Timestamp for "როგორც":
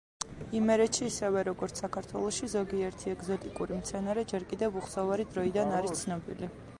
1.47-1.81